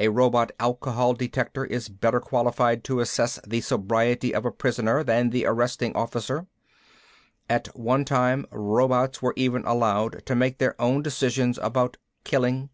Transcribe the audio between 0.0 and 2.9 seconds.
A robot alcohol detector is better qualified